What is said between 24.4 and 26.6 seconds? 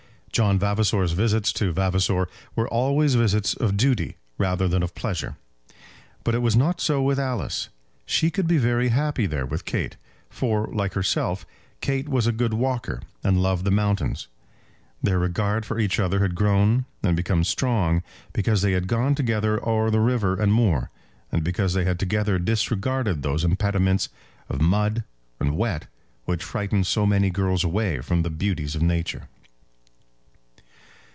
of mud and wet which